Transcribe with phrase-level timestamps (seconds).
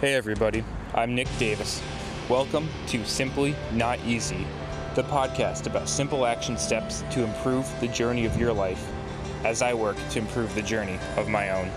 [0.00, 0.62] Hey everybody,
[0.94, 1.82] I'm Nick Davis.
[2.28, 4.46] Welcome to Simply Not Easy,
[4.94, 8.92] the podcast about simple action steps to improve the journey of your life
[9.44, 11.68] as I work to improve the journey of my own.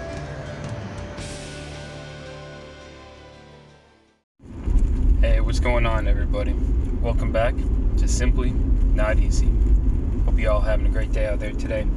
[5.20, 6.54] Hey, what's going on, everybody?
[7.02, 7.56] Welcome back
[7.98, 9.50] to Simply Not Easy.
[10.26, 11.88] Hope you all having a great day out there today.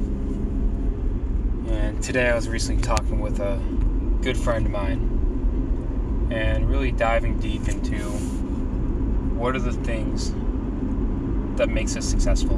[1.67, 3.57] And today I was recently talking with a
[4.23, 5.14] good friend of mine
[6.29, 7.99] and really diving deep into
[9.35, 10.31] what are the things
[11.57, 12.55] that makes us successful.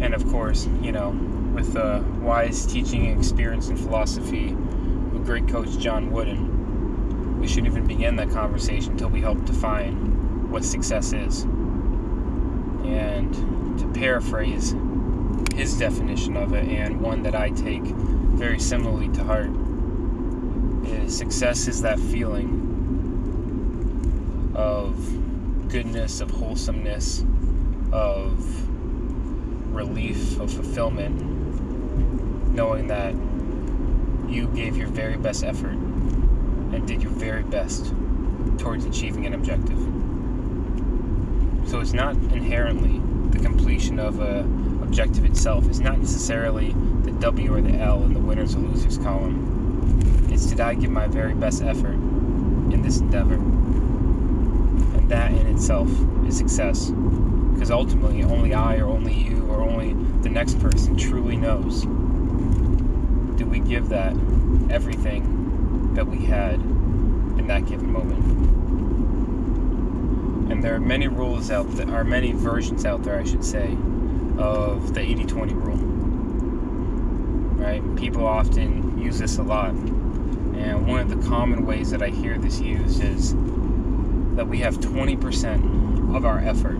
[0.00, 1.10] And of course, you know,
[1.54, 7.86] with uh, wise teaching experience and philosophy with great coach John Wooden, we shouldn't even
[7.86, 11.42] begin that conversation until we help define what success is.
[12.84, 13.32] And
[13.78, 14.74] to paraphrase
[15.54, 19.50] his definition of it, and one that I take very similarly to heart,
[20.86, 22.72] is success is that feeling
[24.54, 24.96] of
[25.68, 27.24] goodness, of wholesomeness,
[27.92, 28.68] of
[29.74, 31.20] relief, of fulfillment,
[32.54, 33.14] knowing that
[34.32, 37.92] you gave your very best effort and did your very best
[38.58, 39.78] towards achieving an objective.
[41.68, 44.40] So it's not inherently the completion of a
[44.82, 45.66] objective itself.
[45.68, 49.53] It's not necessarily the W or the L in the winners or losers column
[50.44, 53.34] is did I give my very best effort in this endeavor?
[53.34, 55.88] And that in itself
[56.26, 56.90] is success.
[56.90, 61.82] Because ultimately, only I or only you or only the next person truly knows
[63.36, 64.12] Did we give that
[64.70, 68.24] everything that we had in that given moment.
[70.50, 73.76] And there are many rules out there, are many versions out there, I should say,
[74.36, 75.76] of the 80 20 rule.
[77.56, 77.96] Right?
[77.96, 79.74] People often use this a lot
[80.64, 83.34] and one of the common ways that I hear this used is
[84.36, 86.78] that we have 20% of our effort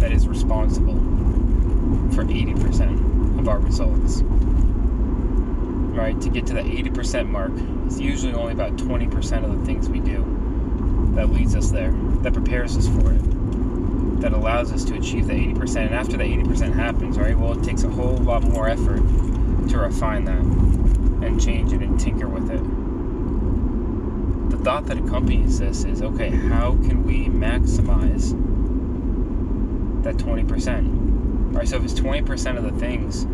[0.00, 0.94] that is responsible
[2.14, 4.22] for 80% of our results.
[5.96, 6.20] Right?
[6.20, 7.52] To get to the 80% mark,
[7.86, 10.22] it's usually only about 20% of the things we do
[11.14, 15.34] that leads us there, that prepares us for it, that allows us to achieve the
[15.34, 15.86] 80%.
[15.86, 19.02] And after the 80% happens, right, well, it takes a whole lot more effort
[19.68, 20.73] to refine that
[21.24, 22.62] and change it and tinker with it.
[24.50, 28.30] The thought that accompanies this is okay, how can we maximize
[30.02, 31.52] that 20%?
[31.54, 33.26] All right, so if it's 20% of the things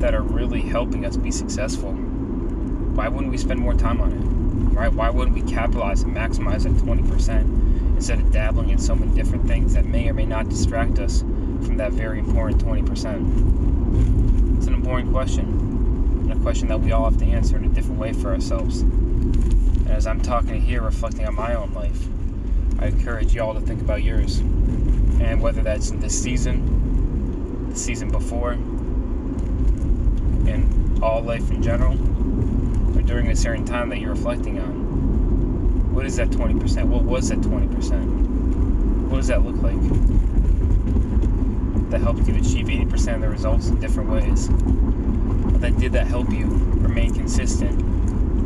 [0.00, 4.20] that are really helping us be successful, why wouldn't we spend more time on it?
[4.78, 4.92] Right?
[4.92, 9.46] Why wouldn't we capitalize and maximize that 20% instead of dabbling in so many different
[9.48, 14.56] things that may or may not distract us from that very important 20%?
[14.56, 15.57] It's an important question
[16.48, 18.80] question that we all have to answer in a different way for ourselves.
[18.80, 22.08] And as I'm talking here, reflecting on my own life,
[22.78, 24.38] I encourage y'all to think about yours.
[24.38, 31.92] And whether that's in this season, the season before, in all life in general,
[32.96, 35.92] or during a certain time that you're reflecting on.
[35.94, 36.84] What is that 20%?
[36.84, 39.10] What was that 20%?
[39.10, 39.76] What does that look like?
[41.90, 44.48] That helped you achieve 80% of the results in different ways
[45.60, 47.78] that did that help you remain consistent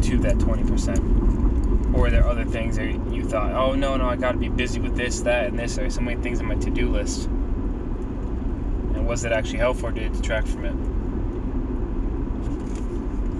[0.04, 1.94] to that 20%?
[1.94, 4.48] Or are there other things that you thought, oh no, no, I got to be
[4.48, 5.76] busy with this, that, and this?
[5.76, 7.26] There's so many things on my to do list.
[7.26, 10.74] And was it actually helpful or did it detract from it?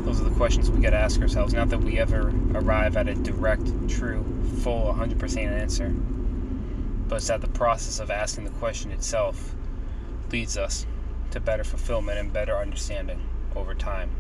[0.05, 1.55] Those are the questions we got to ask ourselves.
[1.55, 4.23] Not that we ever arrive at a direct, true,
[4.61, 5.89] full 100% answer,
[7.09, 9.55] but it's that the process of asking the question itself
[10.31, 10.87] leads us
[11.31, 13.21] to better fulfillment and better understanding
[13.57, 14.11] over time.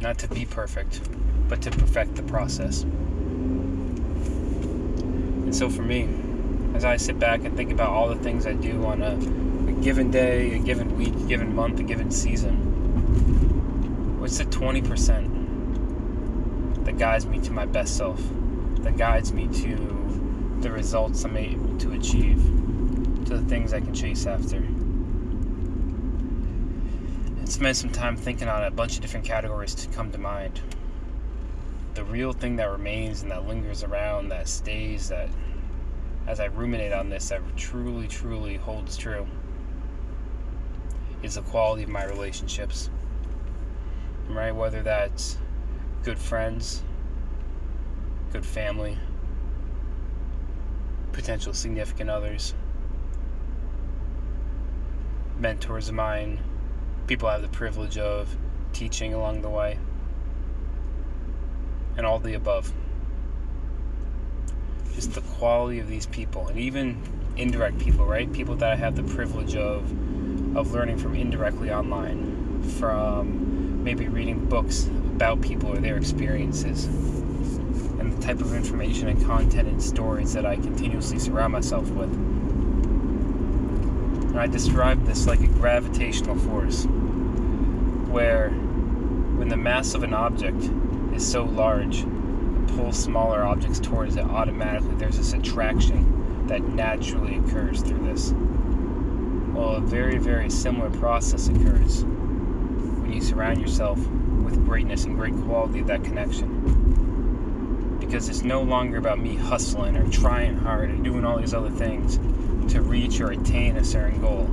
[0.00, 1.00] Not to be perfect,
[1.48, 2.84] but to perfect the process.
[5.52, 6.08] And so for me,
[6.74, 9.16] as I sit back and think about all the things I do on a,
[9.68, 12.54] a given day, a given week, a given month, a given season,
[14.18, 18.20] what's the 20% that guides me to my best self,
[18.78, 22.42] that guides me to the results I'm able to achieve,
[23.26, 24.62] to the things I can chase after?
[27.52, 30.62] Spent some time thinking on a bunch of different categories to come to mind.
[31.92, 35.28] The real thing that remains and that lingers around, that stays, that
[36.26, 39.26] as I ruminate on this, that truly, truly holds true,
[41.22, 42.88] is the quality of my relationships.
[44.30, 44.56] Right?
[44.56, 45.36] Whether that's
[46.04, 46.82] good friends,
[48.32, 48.96] good family,
[51.12, 52.54] potential significant others,
[55.38, 56.40] mentors of mine
[57.06, 58.36] people have the privilege of
[58.72, 59.78] teaching along the way.
[61.96, 62.72] and all the above.
[64.94, 67.02] Just the quality of these people, and even
[67.36, 68.30] indirect people, right?
[68.32, 69.90] People that I have the privilege of
[70.56, 78.12] of learning from indirectly online, from maybe reading books about people or their experiences, and
[78.12, 82.10] the type of information and content and stories that I continuously surround myself with.
[84.32, 86.86] And I describe this like a gravitational force,
[88.08, 90.70] where when the mass of an object
[91.14, 94.94] is so large, it pulls smaller objects towards it automatically.
[94.94, 98.32] There's this attraction that naturally occurs through this.
[99.52, 105.34] Well, a very, very similar process occurs when you surround yourself with greatness and great
[105.44, 106.61] quality of that connection.
[108.12, 111.70] Because it's no longer about me hustling or trying hard or doing all these other
[111.70, 112.18] things
[112.70, 114.50] to reach or attain a certain goal.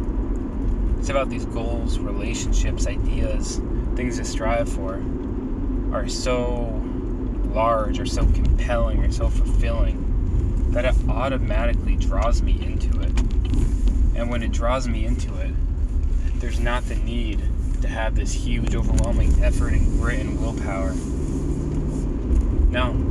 [0.97, 3.59] It's about these goals, relationships, ideas,
[3.97, 5.03] things to strive for
[5.91, 6.81] are so
[7.53, 13.11] large or so compelling or so fulfilling that it automatically draws me into it.
[14.15, 15.51] And when it draws me into it,
[16.35, 17.41] there's not the need
[17.81, 20.93] to have this huge, overwhelming effort and grit and willpower.
[22.71, 23.08] No,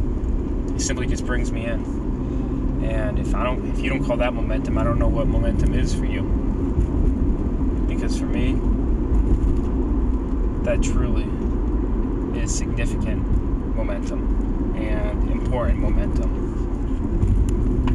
[0.79, 2.85] it simply just brings me in.
[2.85, 5.75] And if I don't, if you don't call that momentum, I don't know what momentum
[5.75, 6.23] is for you.
[7.89, 8.53] Because for me,
[10.63, 11.27] that truly
[12.41, 13.27] is significant
[13.75, 16.47] momentum and important momentum.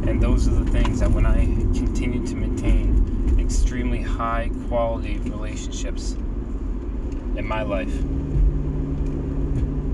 [0.06, 6.12] And those are the things that when I continue to maintain extremely high quality relationships
[6.12, 7.96] in my life,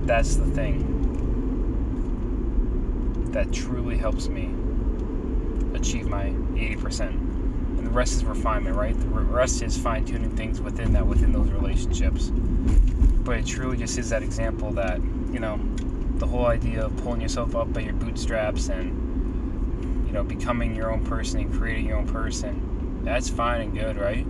[0.09, 1.00] that's the thing
[3.33, 4.55] that truly helps me
[5.75, 7.09] achieve my 80%.
[7.09, 8.99] And the rest is refinement, right?
[8.99, 12.31] The rest is fine tuning things within that, within those relationships.
[12.31, 14.99] But it truly just is that example that,
[15.33, 15.59] you know,
[16.17, 19.11] the whole idea of pulling yourself up by your bootstraps and
[20.11, 23.97] you know, becoming your own person and creating your own person, that's fine and good,
[23.97, 24.27] right?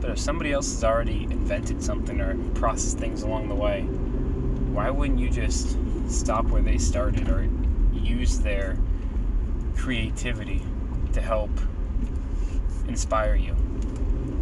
[0.00, 4.88] But if somebody else has already invented something or processed things along the way, why
[4.88, 5.76] wouldn't you just
[6.08, 7.48] stop where they started or
[8.00, 8.76] use their
[9.76, 10.62] creativity
[11.12, 11.50] to help
[12.88, 13.52] inspire you,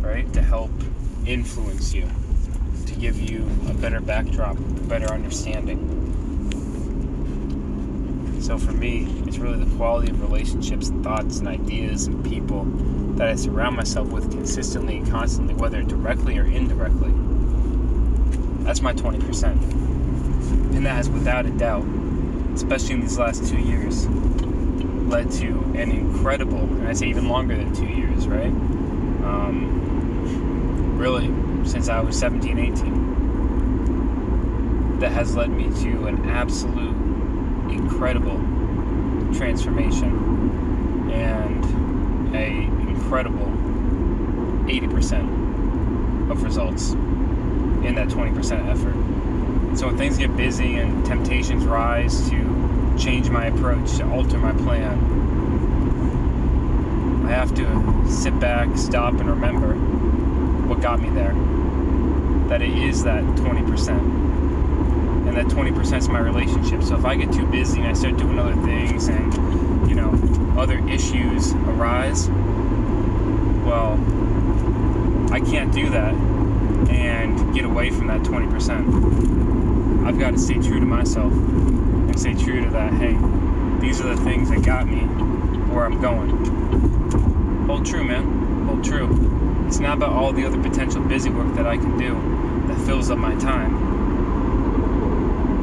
[0.00, 0.32] right?
[0.32, 0.70] To help
[1.26, 2.08] influence you,
[2.86, 6.06] to give you a better backdrop, a better understanding.
[8.40, 12.64] So for me, it's really the quality of relationships thoughts and ideas and people
[13.16, 17.12] that I surround myself with consistently and constantly, whether directly or indirectly.
[18.64, 19.44] That's my 20%.
[19.44, 21.84] And that has, without a doubt,
[22.58, 25.46] especially in these last two years, led to
[25.76, 28.52] an incredible, and I'd say even longer than two years, right?
[29.22, 31.32] Um, really,
[31.64, 36.96] since I was 17, 18, that has led me to an absolute
[37.70, 38.38] incredible
[39.32, 41.64] transformation and
[42.34, 43.46] a incredible
[44.66, 48.96] 80% of results in that 20% effort.
[49.76, 54.52] So when things get busy and temptations rise to change my approach, to alter my
[54.52, 54.98] plan,
[57.26, 59.74] I have to sit back, stop, and remember
[60.66, 61.34] what got me there.
[62.48, 63.88] That it is that 20%
[65.28, 66.82] and that 20% is my relationship.
[66.82, 70.10] So if I get too busy and I start doing other things and, you know,
[70.58, 72.28] other issues arise,
[73.64, 73.98] well,
[75.30, 76.14] I can't do that
[76.90, 79.47] and get away from that 20%.
[80.08, 83.12] I've got to stay true to myself and stay true to that, hey,
[83.78, 85.00] these are the things that got me
[85.70, 86.30] where I'm going.
[87.66, 88.64] Hold true, man.
[88.64, 89.66] Hold true.
[89.66, 92.14] It's not about all the other potential busy work that I can do
[92.68, 93.96] that fills up my time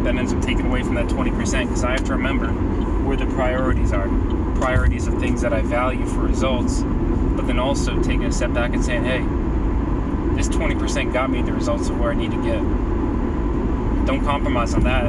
[0.04, 2.50] that ends up taking away from that 20% because I have to remember
[3.04, 4.08] where the priorities are.
[4.58, 8.76] Priorities of things that I value for results, but then also taking a step back
[8.76, 9.22] and saying, hey,
[10.36, 12.85] this 20% got me the results of where I need to get.
[14.06, 15.06] Don't compromise on that.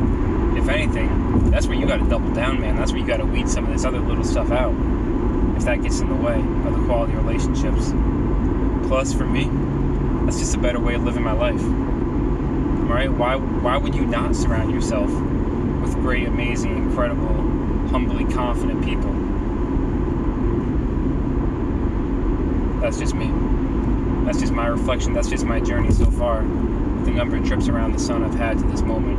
[0.58, 2.76] If anything, that's where you got to double down, man.
[2.76, 4.74] That's where you got to weed some of this other little stuff out
[5.56, 7.92] if that gets in the way of the quality relationships.
[8.88, 9.50] Plus, for me,
[10.24, 11.74] that's just a better way of living my life
[12.88, 13.12] All right?
[13.12, 15.10] Why why would you not surround yourself
[15.82, 17.42] with great, amazing, incredible,
[17.88, 19.12] humbly confident people?
[22.80, 23.32] That's just me.
[24.24, 25.12] That's just my reflection.
[25.14, 26.46] That's just my journey so far.
[27.06, 29.16] The number of trips around the sun I've had to this moment.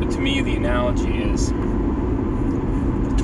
[0.00, 1.54] But to me, the analogy is the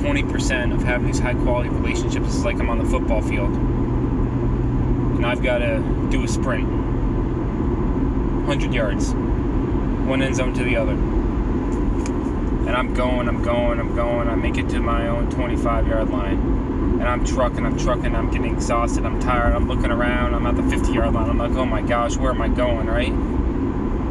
[0.01, 3.55] 20% of having these high quality relationships is like I'm on the football field
[5.15, 9.13] and I've got to do a sprint 100 yards.
[9.13, 10.95] one end zone to the other.
[12.65, 14.27] And I'm going, I'm going, I'm going.
[14.27, 16.39] I make it to my own 25 yard line.
[16.99, 20.55] And I'm trucking, I'm trucking, I'm getting exhausted, I'm tired, I'm looking around, I'm at
[20.55, 21.29] the 50 yard line.
[21.29, 23.13] I'm like, oh my gosh, where am I going, right?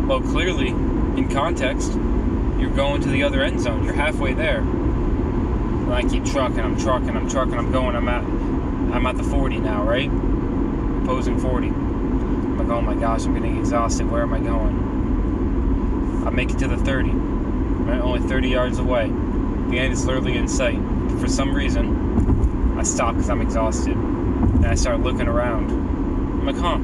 [0.06, 1.92] Well, clearly, in context,
[2.58, 3.84] you're going to the other end zone.
[3.84, 4.58] You're halfway there.
[4.58, 8.25] And I keep trucking, I'm trucking, I'm trucking, I'm going, I'm at
[8.94, 10.08] I'm at the 40 now, right?
[11.02, 11.66] Opposing 40.
[11.66, 14.08] I'm like, oh my gosh, I'm getting exhausted.
[14.08, 16.25] Where am I going?
[16.25, 17.24] I make it to the 30.
[17.88, 19.09] Only 30 yards away.
[19.09, 20.79] The end is literally in sight.
[21.21, 23.97] For some reason, I stop because I'm exhausted.
[23.97, 25.71] And I start looking around.
[25.71, 26.79] I'm like, huh.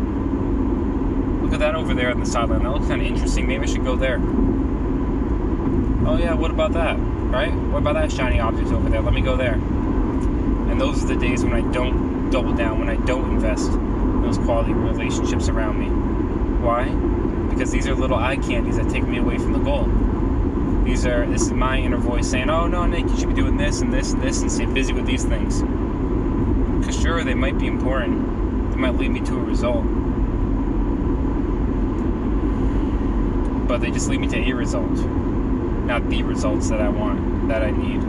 [1.43, 2.63] Look at that over there on the sideline.
[2.63, 3.47] That looks kind of interesting.
[3.47, 4.19] Maybe I should go there.
[6.07, 6.95] Oh yeah, what about that?
[6.95, 7.53] Right?
[7.53, 9.01] What about that shiny object over there?
[9.01, 9.55] Let me go there.
[9.55, 14.23] And those are the days when I don't double down, when I don't invest in
[14.23, 15.89] those quality relationships around me.
[16.65, 16.89] Why?
[17.53, 19.89] Because these are little eye candies that take me away from the goal.
[20.85, 23.57] These are this is my inner voice saying, "Oh no, Nick, you should be doing
[23.57, 25.63] this and this and this and stay busy with these things."
[26.79, 28.71] Because sure, they might be important.
[28.71, 29.85] They might lead me to a result.
[33.69, 34.91] But they just lead me to a result,
[35.87, 38.03] not the results that I want, that I need.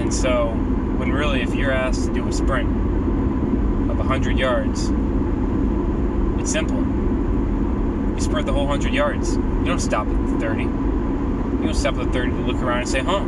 [0.00, 0.48] And so,
[0.96, 4.90] when really, if you're asked to do a sprint of 100 yards,
[6.40, 7.09] it's simple.
[8.20, 9.36] You sprint the whole 100 yards.
[9.36, 10.64] You don't stop at the 30.
[10.64, 10.68] You
[11.64, 13.20] don't stop at the 30 to look around and say, huh,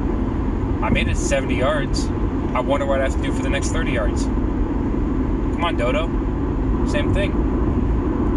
[0.85, 2.05] I made it 70 yards.
[2.53, 4.25] I wonder what I have to do for the next 30 yards.
[4.25, 6.09] Come on, Dodo.
[6.89, 7.31] Same thing.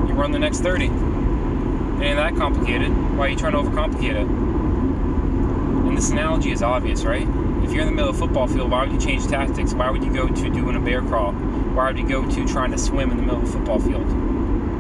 [0.07, 0.85] You run the next 30.
[0.85, 2.87] It ain't that complicated.
[3.17, 4.25] Why are you trying to overcomplicate it?
[4.25, 7.27] And this analogy is obvious, right?
[7.65, 9.73] if you're in the middle of a football field, why would you change tactics?
[9.73, 11.33] Why would you go to doing a bear crawl?
[11.33, 14.07] Why would you go to trying to swim in the middle of a football field?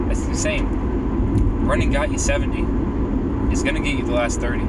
[0.07, 0.84] That's the same.
[1.65, 2.59] Running got you 70.
[3.51, 4.61] It's going to get you the last 30.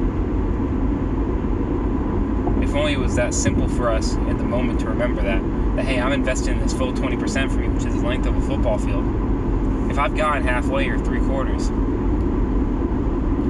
[2.64, 5.42] If only it was that simple for us at the moment to remember that.
[5.76, 8.34] That, hey, I'm investing in this full 20% for me, which is the length of
[8.34, 9.04] a football field.
[9.90, 11.68] If I've gone halfway or three quarters,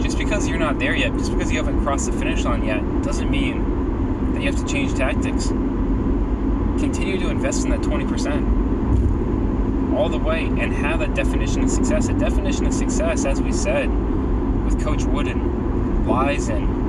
[0.03, 2.81] just because you're not there yet, just because you haven't crossed the finish line yet,
[3.05, 5.47] doesn't mean that you have to change tactics.
[6.81, 8.66] Continue to invest in that 20%
[9.97, 12.09] all the way and have a definition of success.
[12.09, 13.89] A definition of success, as we said
[14.65, 16.87] with Coach Wooden, lies in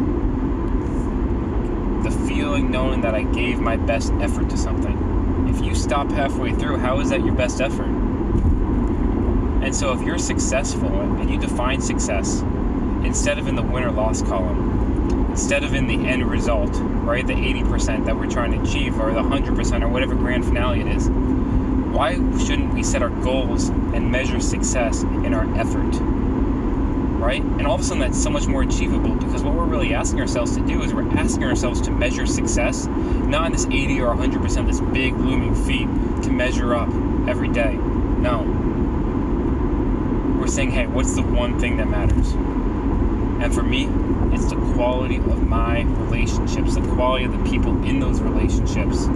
[2.03, 5.47] the feeling knowing that I gave my best effort to something.
[5.49, 7.87] If you stop halfway through, how is that your best effort?
[9.63, 12.41] And so if you're successful and you define success
[13.03, 17.25] instead of in the win or loss column, instead of in the end result, right?
[17.25, 20.87] The 80% that we're trying to achieve or the 100% or whatever grand finale it
[20.87, 21.09] is.
[21.97, 25.95] Why shouldn't we set our goals and measure success in our effort?
[27.19, 27.41] Right?
[27.41, 30.21] And all of a sudden that's so much more achievable because what we're really asking
[30.21, 34.13] ourselves to do is we're asking ourselves to measure success, not in this 80 or
[34.13, 35.87] 100%, this big looming feat
[36.23, 36.89] to measure up
[37.27, 37.73] every day.
[37.73, 38.43] No.
[40.39, 42.31] We're saying, hey, what's the one thing that matters?
[43.41, 43.85] And for me,
[44.35, 49.07] it's the quality of my relationships, the quality of the people in those relationships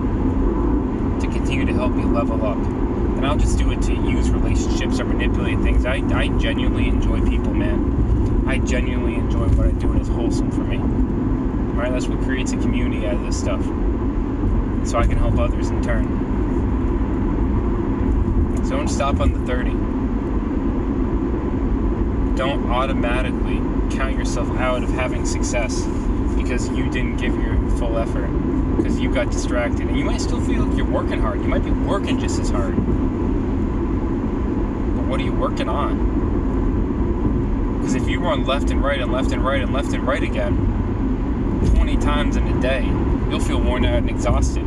[1.32, 2.58] continue to help me level up.
[2.58, 5.86] And I'll just do it to use relationships or manipulate things.
[5.86, 8.44] I, I genuinely enjoy people, man.
[8.48, 10.78] I genuinely enjoy what I do, and it's wholesome for me.
[10.78, 11.92] Right?
[11.92, 13.64] That's what creates a community out of this stuff.
[14.88, 16.08] So I can help others in turn.
[18.66, 19.72] So don't stop on the 30.
[22.36, 23.58] Don't automatically
[23.96, 25.86] count yourself out of having success
[26.36, 28.28] because you didn't give your full effort
[28.78, 29.88] because you got distracted.
[29.88, 31.42] And you might still feel like you're working hard.
[31.42, 32.76] You might be working just as hard.
[32.76, 32.84] But
[35.06, 36.20] what are you working on?
[37.78, 40.24] Because if you run left and right and left and right and left and right
[40.24, 42.84] again 20 times in a day
[43.30, 44.64] you'll feel worn out and exhausted.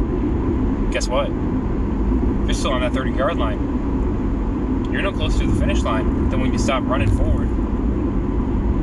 [0.90, 1.28] Guess what?
[1.28, 4.90] You're still on that 30 yard line.
[4.92, 7.43] You're no closer to the finish line than when you stop running forward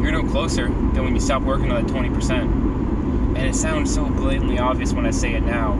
[0.01, 2.31] you're no closer than when you stop working on that 20%.
[2.31, 5.73] And it sounds so blatantly obvious when I say it now.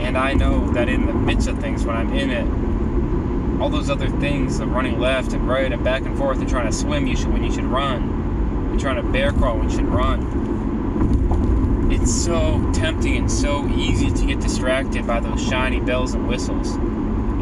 [0.00, 3.90] And I know that in the midst of things, when I'm in it, all those
[3.90, 7.06] other things, of running left and right and back and forth and trying to swim
[7.06, 8.70] you should when you should run.
[8.70, 11.90] You're trying to bear crawl when you should run.
[11.92, 16.78] It's so tempting and so easy to get distracted by those shiny bells and whistles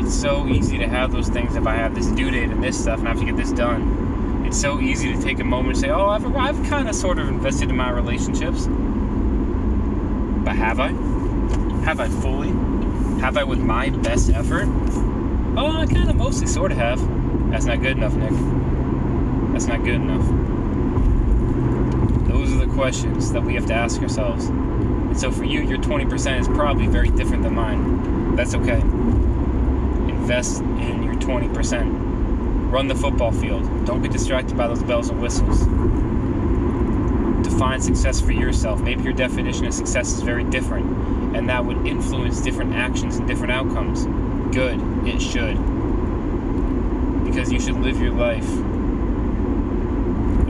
[0.06, 2.80] it's so easy to have those things if I have this due date and this
[2.80, 4.44] stuff and I have to get this done.
[4.46, 7.18] It's so easy to take a moment and say, oh, I've, I've kind of sort
[7.18, 8.68] of invested in my relationships.
[10.44, 10.90] But have I?
[11.82, 12.50] Have I fully?
[13.20, 14.68] Have I with my best effort?
[15.56, 17.00] Oh, I kind of mostly sort of have.
[17.50, 18.30] That's not good enough, Nick.
[19.52, 20.24] That's not good enough.
[22.28, 24.46] Those are the questions that we have to ask ourselves.
[24.46, 28.36] And so for you, your 20% is probably very different than mine.
[28.36, 28.80] That's okay.
[30.26, 32.72] Invest in your 20%.
[32.72, 33.62] Run the football field.
[33.86, 35.60] Don't get distracted by those bells and whistles.
[37.46, 38.80] Define success for yourself.
[38.80, 43.28] Maybe your definition of success is very different, and that would influence different actions and
[43.28, 44.06] different outcomes.
[44.52, 45.54] Good, it should.
[47.24, 48.50] Because you should live your life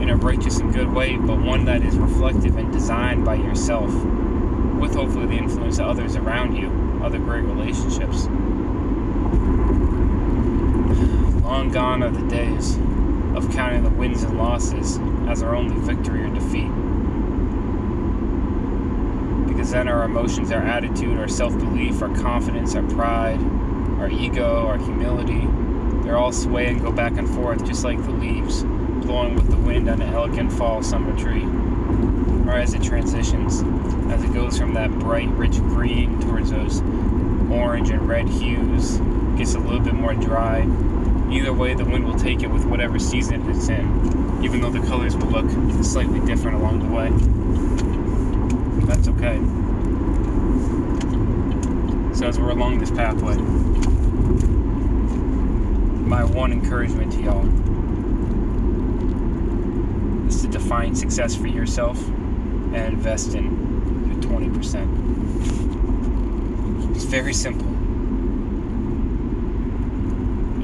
[0.01, 3.93] in a righteous and good way, but one that is reflective and designed by yourself,
[4.79, 6.71] with hopefully the influence of others around you,
[7.03, 8.27] other great relationships.
[11.47, 12.75] Long gone are the days
[13.33, 14.99] of counting the wins and losses
[15.29, 16.67] as our only victory or defeat.
[19.47, 23.39] Because then our emotions, our attitude, our self belief, our confidence, our pride,
[23.97, 25.47] our ego, our humility,
[26.03, 28.63] they're all sway and go back and forth just like the leaves
[29.05, 31.45] blowing with the wind on an elegant fall summer tree.
[32.45, 33.63] Or as it transitions,
[34.11, 36.81] as it goes from that bright, rich green towards those
[37.49, 38.97] orange and red hues,
[39.37, 40.67] gets a little bit more dry.
[41.31, 44.79] Either way, the wind will take it with whatever season it's in, even though the
[44.87, 45.49] colors will look
[45.83, 47.09] slightly different along the way.
[48.85, 49.37] That's okay.
[52.17, 53.35] So, as we're along this pathway,
[56.07, 57.45] my one encouragement to y'all
[60.27, 66.95] is to define success for yourself and invest in your 20%.
[66.95, 67.76] It's very simple.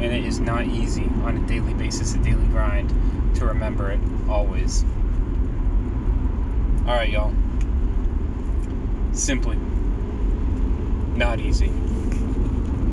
[0.04, 2.90] And it is not easy on a daily basis, a daily grind,
[3.36, 4.84] to remember it always.
[6.82, 7.34] Alright, y'all.
[9.14, 9.56] Simply
[11.16, 11.72] not easy.